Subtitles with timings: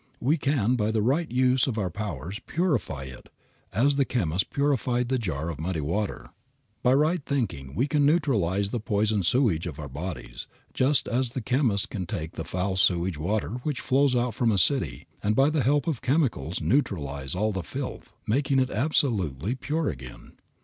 [0.19, 3.29] We can by the right use of our powers purify it
[3.71, 6.31] as the chemist purified the jar of muddy water.
[6.81, 11.85] By right thinking we can neutralize the poison sewage of our bodies, just as chemists
[11.85, 15.61] can take the foul sewage water which flows out from a city and by the
[15.61, 20.31] help of chemicals neutralize all the filth, making it absolutely pure again.